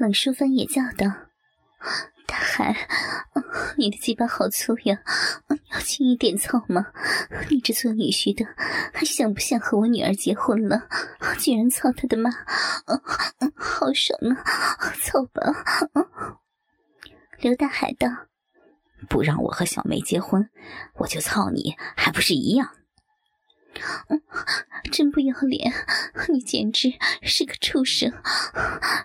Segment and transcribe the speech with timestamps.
[0.00, 1.14] 冷淑芬也叫道
[2.26, 2.74] ：“大海，
[3.76, 4.98] 你的鸡巴好粗呀，
[5.70, 6.86] 要轻一点操吗？
[7.50, 8.46] 你这做女婿的，
[8.94, 10.88] 还想不想和我女儿结婚了？
[11.38, 12.30] 居然操她的妈，
[13.54, 14.42] 好爽啊！
[15.02, 15.42] 操吧！”
[17.40, 18.08] 刘大海道
[19.06, 20.48] ：“不让我和小梅结婚，
[20.94, 22.70] 我就操你，还不是一样？”
[24.08, 24.20] 嗯，
[24.90, 25.72] 真不要脸！
[26.28, 26.92] 你简直
[27.22, 28.12] 是个畜生，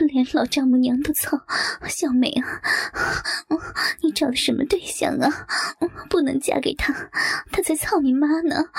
[0.00, 1.38] 连老丈母娘都操！
[1.88, 2.60] 小梅啊，
[4.02, 5.46] 你找的什么对象啊？
[6.08, 6.92] 不能嫁给他，
[7.52, 8.70] 他在操你妈呢！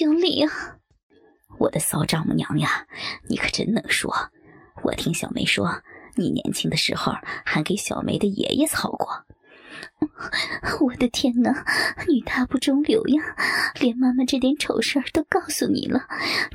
[0.00, 0.76] 有理啊！
[1.58, 2.86] 我的骚丈母娘呀，
[3.28, 4.14] 你可真能说！
[4.82, 5.82] 我听小梅说，
[6.14, 7.12] 你年轻的时候
[7.44, 9.24] 还给小梅的爷爷操过。
[10.80, 11.64] 我的天哪，
[12.08, 13.22] 女大不中留呀！
[13.80, 16.06] 连妈妈这点丑事儿都告诉你了，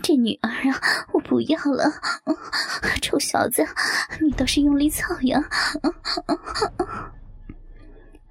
[0.02, 0.82] 这女儿啊，
[1.14, 1.92] 我不要了！
[3.02, 3.66] 臭小子，
[4.22, 5.44] 你倒是用力操呀！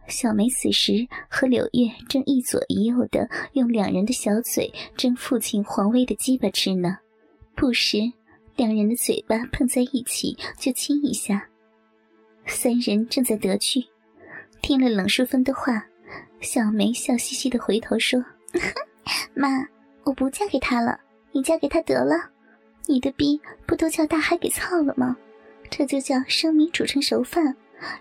[0.09, 6.99] 小梅此时和柳月正一左一右的用两人的小嘴争父亲皇威的鸡巴吃呢，
[7.55, 7.99] 不时
[8.57, 11.49] 两人的嘴巴碰在一起就亲一下，
[12.47, 13.87] 三人正在得趣。
[14.63, 15.85] 听了冷淑芬的话，
[16.41, 18.25] 小梅笑嘻嘻的回头说
[19.35, 19.67] ：“妈，
[20.05, 20.99] 我不嫁给他了，
[21.33, 22.31] 你嫁给他得了。
[22.87, 25.17] 你的逼不都叫大海给操了吗？
[25.69, 27.55] 这就叫生米煮成熟饭，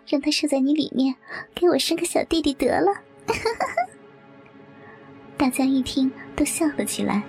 [0.06, 1.16] 让他射在你里面，
[1.56, 2.94] 给我生个小弟弟得了。
[5.36, 7.24] ”大家一听都笑了起来。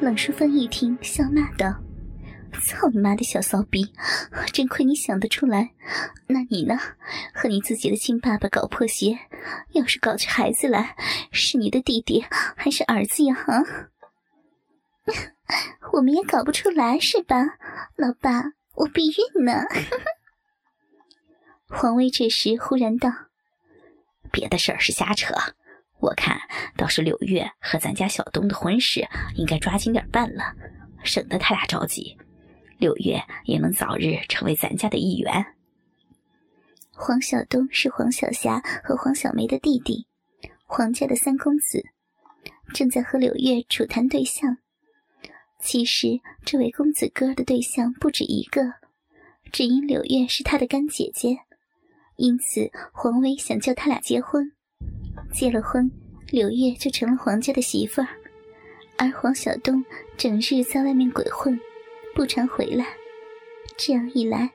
[0.00, 1.74] 冷淑芬一听，笑骂道。
[2.60, 3.92] 操你妈的小骚逼！
[4.52, 5.70] 真亏你想得出来。
[6.26, 6.78] 那你呢？
[7.34, 9.18] 和你自己的亲爸爸搞破鞋，
[9.72, 10.96] 要是搞出孩子来，
[11.30, 12.24] 是你的弟弟
[12.56, 13.36] 还是儿子呀？
[13.46, 13.62] 啊？
[15.92, 17.36] 我们也搞不出来是吧？
[17.96, 19.62] 老爸，我避孕呢。
[21.68, 23.10] 黄威这时忽然道
[24.32, 25.34] ：“别的事儿是瞎扯，
[26.00, 26.40] 我看
[26.76, 29.06] 倒是柳月和咱家小东的婚事
[29.36, 30.54] 应该抓紧点办了，
[31.04, 32.18] 省得他俩着急。”
[32.78, 35.46] 六月也能早日成为咱家的一员。
[36.92, 40.06] 黄晓东是黄晓霞和黄小梅的弟弟，
[40.64, 41.84] 黄家的三公子，
[42.72, 44.58] 正在和柳月处谈对象。
[45.58, 48.62] 其实这位公子哥的对象不止一个，
[49.52, 51.38] 只因柳月是他的干姐姐，
[52.16, 54.52] 因此黄威想叫他俩结婚。
[55.32, 55.90] 结了婚，
[56.30, 58.08] 柳月就成了黄家的媳妇儿，
[58.96, 59.84] 而黄晓东
[60.16, 61.58] 整日在外面鬼混。
[62.16, 62.86] 不常回来，
[63.76, 64.50] 这样一来，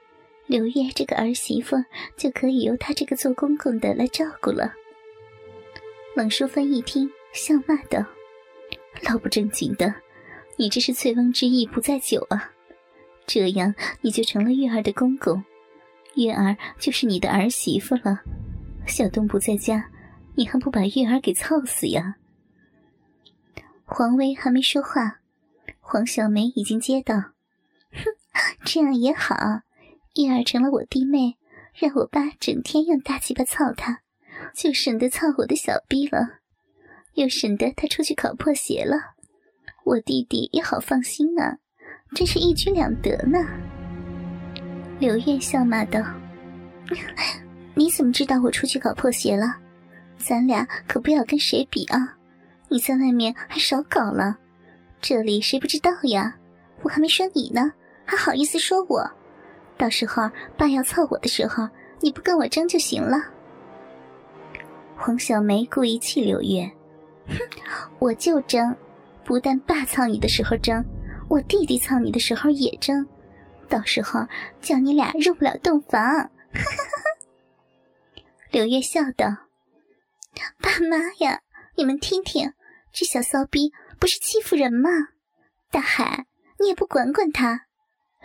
[0.47, 1.77] 柳月这个儿媳妇
[2.17, 4.73] 就可以由他这个做公公的来照顾了。
[6.15, 8.03] 冷淑芬一听，笑骂道
[9.07, 9.93] ：“老不正经的，
[10.57, 12.51] 你这是醉翁之意不在酒啊！
[13.27, 15.43] 这样你就成了月儿的公公，
[16.15, 18.21] 月儿就是你的儿媳妇了。
[18.87, 19.87] 小东不在家，
[20.33, 22.15] 你还不把月儿给操死呀？”
[23.85, 25.19] 黄威还没说话，
[25.79, 27.33] 黄小梅已经接道。
[28.63, 29.35] 这样也好，
[30.15, 31.35] 月儿成了我弟妹，
[31.73, 33.99] 让我爸整天用大鸡巴操她，
[34.55, 36.19] 就省得操我的小逼了，
[37.15, 38.97] 又省得他出去搞破鞋了，
[39.83, 41.57] 我弟弟也好放心啊，
[42.15, 43.39] 真是一举两得呢。
[44.99, 45.99] 刘月笑骂道
[47.73, 49.57] ：“你怎么知道我出去搞破鞋了？
[50.17, 52.15] 咱俩可不要跟谁比啊！
[52.69, 54.37] 你在外面还少搞了，
[55.01, 56.35] 这里谁不知道呀？
[56.83, 57.73] 我还没说你呢。”
[58.11, 59.09] 还好意思说我？
[59.77, 61.65] 到时候爸要操我的时候，
[62.01, 63.17] 你不跟我争就行了。
[64.97, 66.69] 黄小梅故意气柳月，
[67.27, 67.35] 哼，
[67.99, 68.75] 我就争，
[69.23, 70.83] 不但爸操你的时候争，
[71.29, 73.07] 我弟弟操你的时候也争，
[73.69, 74.27] 到时候
[74.59, 76.01] 叫你俩入不了洞房。
[76.03, 78.21] 哈哈哈！
[78.51, 79.25] 柳月笑道
[80.59, 81.39] ：“爸妈呀，
[81.77, 82.51] 你们听听，
[82.91, 84.89] 这小骚逼不是欺负人吗？
[85.71, 86.25] 大海，
[86.59, 87.67] 你也不管管他。”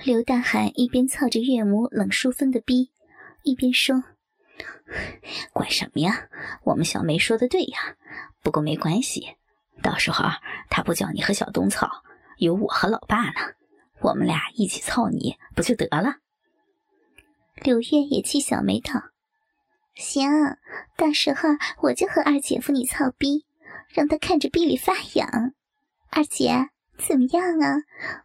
[0.05, 2.91] 刘大海一边操着岳母冷淑芬的逼，
[3.43, 4.04] 一边说
[5.53, 6.28] ：“管什么呀？
[6.65, 7.97] 我们小梅说的对呀。
[8.43, 9.37] 不过没关系，
[9.83, 10.25] 到时候
[10.71, 11.91] 他不叫你和小东操，
[12.37, 13.54] 有我和老爸呢，
[14.01, 16.16] 我们俩一起操你不就得了？”
[17.65, 18.92] 柳月也气小梅道
[19.97, 20.31] ：“行，
[20.97, 21.49] 到时候
[21.83, 23.47] 我就和二姐夫你操逼，
[23.89, 25.54] 让他看着逼里发痒。
[26.10, 27.77] 二姐。”怎么样啊？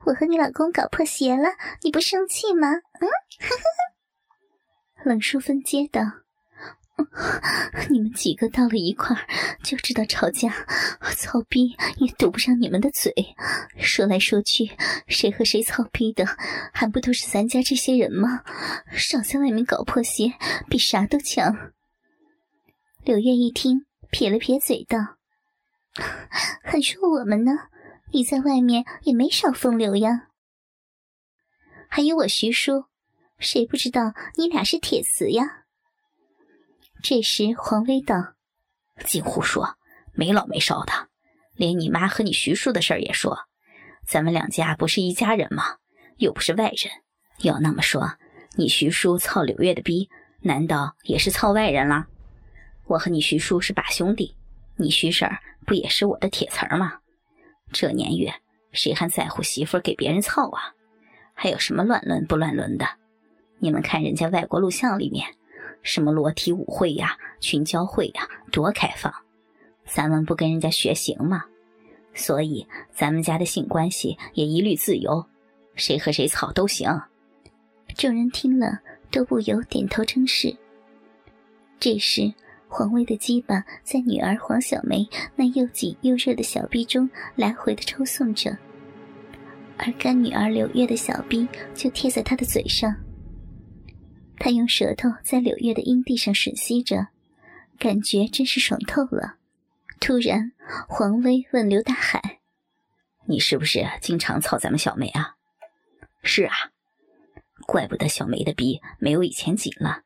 [0.06, 1.50] 我和你老公搞破鞋了，
[1.84, 2.70] 你不生气吗？
[2.74, 3.10] 嗯，
[5.04, 6.02] 冷淑芬接道
[7.90, 9.28] ：“你们几个到了一块儿
[9.64, 10.54] 就知道吵架，
[11.02, 13.14] 我操逼也堵不上你们的嘴。
[13.78, 14.72] 说来说去，
[15.08, 16.26] 谁和谁操逼的，
[16.72, 18.44] 还不都是咱家这些人吗？
[18.94, 20.34] 少在外面搞破鞋，
[20.70, 21.72] 比啥都强。
[23.04, 24.98] 柳月一听，撇了撇嘴道
[26.64, 27.52] ：“还说我们呢？
[28.12, 30.30] 你在外面也没少风流呀。
[31.90, 32.86] 还有我徐叔，
[33.38, 35.64] 谁不知道你俩是铁磁呀？”
[37.04, 38.34] 这时，黄威道
[39.04, 39.76] ：“净胡说，
[40.14, 41.10] 没老没少的，
[41.56, 43.40] 连你妈和你徐叔的事儿也说。
[44.06, 45.78] 咱们两家不是一家人吗？
[46.18, 46.92] 又不是外人。
[47.40, 48.18] 要那么说，
[48.56, 50.10] 你徐叔操柳月的逼，
[50.42, 52.08] 难道也是操外人了？
[52.86, 54.36] 我和你徐叔是把兄弟，
[54.76, 57.01] 你徐婶儿不也是我的铁瓷儿吗？
[57.72, 58.34] 这年月，
[58.72, 60.74] 谁还在乎媳妇给别人操啊？
[61.34, 62.86] 还有什么乱伦不乱伦的？
[63.60, 65.28] 你们看人家外国录像里面。”
[65.84, 69.12] 什么裸体舞会呀，群交会呀，多开放！
[69.84, 71.44] 咱们不跟人家学行吗？
[72.14, 75.26] 所以咱们家的性关系也一律自由，
[75.74, 77.02] 谁和谁操都行。
[77.96, 78.78] 众人听了
[79.10, 80.56] 都不由点头称是。
[81.80, 82.32] 这时，
[82.74, 88.58] 黄威的鸡巴在女儿黄小梅那又紧又热的小臂中来回的抽送着，
[89.78, 91.46] 而干女儿柳月的小臂
[91.76, 92.96] 就贴在他的嘴上。
[94.38, 97.10] 他用舌头在柳月的阴蒂上吮吸着，
[97.78, 99.36] 感觉真是爽透了。
[100.00, 100.54] 突然，
[100.88, 102.40] 黄威问刘大海
[103.28, 105.36] ：“你是不是经常操咱们小梅啊
[106.24, 106.54] ？”“是啊。
[107.68, 110.04] ”“怪不得小梅的逼没有以前紧了，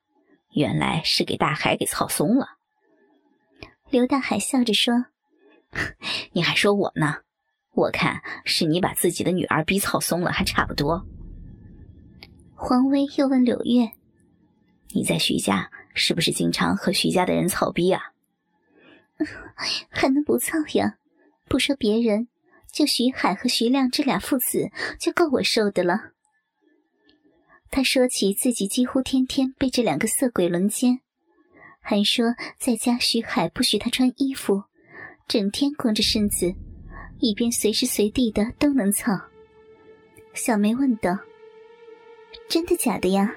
[0.54, 2.54] 原来是给大海给操松了。”
[3.90, 5.06] 刘大海笑着说
[6.34, 7.18] ：“你还说我呢？
[7.74, 11.06] 我看是你把自己的女儿逼操松了，还差不多。”
[12.56, 13.92] 黄威又问柳月。
[14.94, 18.02] 你在徐家是不是经常和徐家的人操逼啊？
[19.90, 20.98] 还能不操呀？
[21.48, 22.28] 不说别人，
[22.72, 26.12] 就徐海和徐亮这俩父子就够我受的了。
[27.70, 31.02] 他说起自己几乎天天被这两个色鬼轮奸，
[31.88, 32.26] 还说
[32.58, 34.64] 在家徐海不许他穿衣服，
[35.28, 36.52] 整天光着身子，
[37.20, 39.12] 一边随时随地的都能操。
[40.34, 41.16] 小梅问道
[42.50, 43.36] ：“真的假的呀？”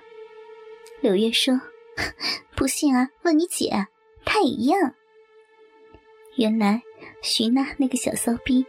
[1.03, 1.61] 柳月说
[2.57, 3.87] ：“不信啊，问你姐，
[4.25, 4.95] 她也一样。
[6.37, 6.83] 原来
[7.21, 8.65] 徐娜那个小骚逼，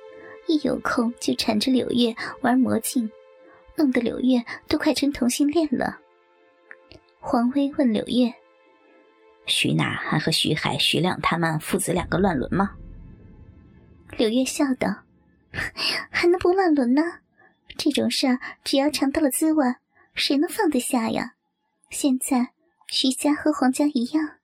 [0.46, 3.10] 一有空就缠着柳月玩魔镜，
[3.78, 6.00] 弄得柳月都快成同性恋了。”
[7.22, 8.34] 黄威问柳月
[9.50, 12.76] ：“徐娜还和徐海、徐亮他们父子两个乱伦吗？”
[14.18, 15.04] 柳月笑道
[16.10, 17.02] ：“还能不乱伦呢？
[17.78, 19.66] 这种事儿，只要尝到了滋味，
[20.14, 21.34] 谁能放得下呀？”
[21.90, 22.50] 现在
[22.88, 24.38] 徐家和黄家一样，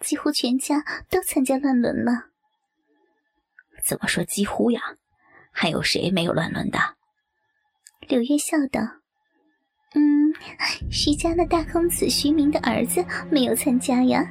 [0.00, 2.26] 几乎全家都参加乱伦了。
[3.84, 4.80] 怎么说几乎呀？
[5.50, 6.78] 还有谁没有乱伦的？
[8.00, 8.80] 柳月笑道
[9.94, 10.32] ：“嗯，
[10.90, 14.30] 徐家那大公子徐明的儿子没有参加呀。”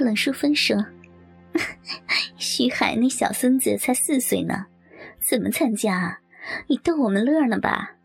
[0.00, 0.76] 冷淑芬说
[2.36, 4.66] ：“徐海那小孙子才四岁呢，
[5.20, 6.20] 怎么参加啊？
[6.66, 7.96] 你逗我们乐呢吧？”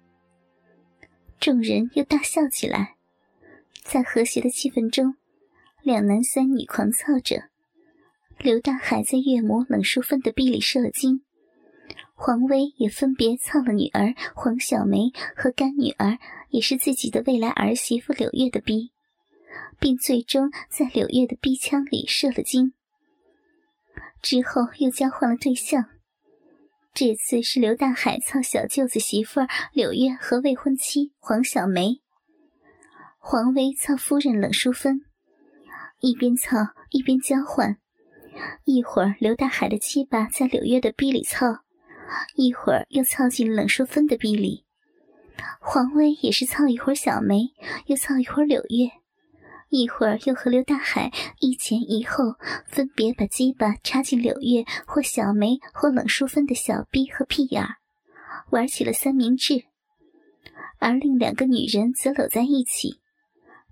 [1.39, 2.95] 众人又大笑起来。
[3.83, 5.15] 在和谐的气氛中，
[5.81, 7.49] 两男三女狂躁着。
[8.39, 11.21] 刘大海在岳母冷淑芬的臂里射了精，
[12.15, 16.18] 黄威也分别操了女儿黄小梅和干女儿，
[16.50, 18.92] 也是自己的未来儿媳妇柳月的逼，
[19.80, 22.73] 并最终在柳月的逼腔里射了精。
[24.21, 25.85] 之后又交换了对象，
[26.94, 29.42] 这次是刘大海操小舅子媳妇
[29.73, 31.99] 柳月和未婚妻黄小梅。
[33.18, 35.02] 黄威操夫人冷淑芬，
[35.99, 36.57] 一边操
[36.92, 37.78] 一边交换。
[38.64, 41.62] 一会儿刘大海的鸡巴在柳月的逼里操，
[42.35, 44.65] 一会儿又操进冷淑芬的逼里。
[45.59, 47.51] 黄威也是操一会儿小梅，
[47.87, 48.91] 又操一会儿柳月，
[49.69, 52.35] 一会儿又和刘大海一前一后，
[52.67, 57.77] 分别把鸡巴插进柳月或小梅或冷淑芬的小逼和屁眼儿，
[58.51, 59.65] 玩起了三明治。
[60.79, 62.99] 而另两个女人则搂在一起。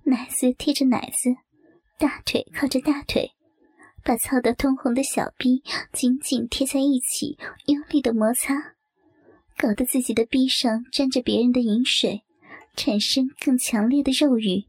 [0.03, 1.29] 奶子贴着奶子，
[2.00, 3.33] 大腿靠着大腿，
[4.03, 8.75] 把操得通红的小臂紧紧贴在一起，用力的摩擦，
[9.58, 12.24] 搞得自己的臂上沾着别人的饮水，
[12.75, 14.65] 产生更强烈的肉欲。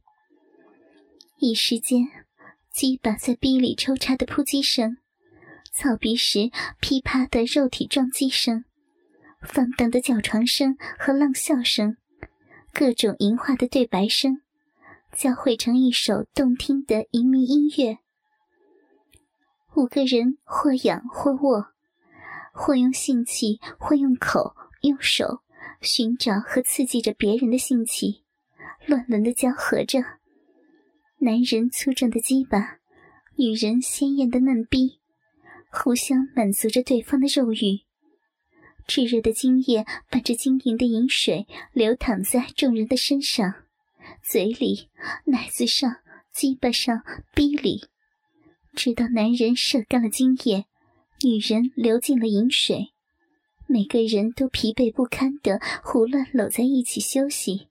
[1.38, 2.08] 一时间，
[2.70, 4.98] 鸡巴在逼里抽插的扑击声，
[5.72, 8.64] 操逼时噼啪的肉体撞击声，
[9.42, 11.96] 放荡的叫床声和浪笑声，
[12.72, 14.40] 各种淫化的对白声。
[15.14, 17.98] 交汇成一首动听的淫靡音乐。
[19.74, 21.68] 五个人或仰或卧，
[22.52, 25.40] 或用性器，或用口、用手
[25.80, 28.22] 寻找和刺激着别人的性器，
[28.86, 30.00] 乱伦的交合着。
[31.18, 32.80] 男人粗壮的鸡巴，
[33.36, 35.00] 女人鲜艳的嫩逼，
[35.70, 37.80] 互相满足着对方的肉欲。
[38.86, 43.54] 炙热的精液伴着晶莹的饮水流淌在众人的身上、
[44.22, 44.90] 嘴里、
[45.26, 45.96] 奶子上、
[46.30, 47.02] 鸡巴上、
[47.32, 47.86] 逼里。
[48.74, 50.66] 直到男人射干了精液，
[51.22, 52.92] 女人流尽了饮水，
[53.66, 57.68] 每个人都疲惫不堪的胡乱搂在一起休息，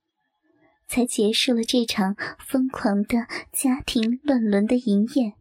[0.88, 5.34] 才结束了这场疯狂的家庭乱伦的淫宴。